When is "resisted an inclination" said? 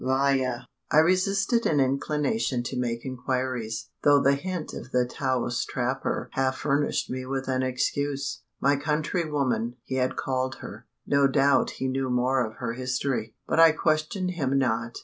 0.97-2.63